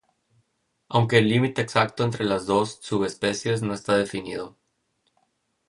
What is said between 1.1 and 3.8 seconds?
el límite exacto entre las dos subespecies no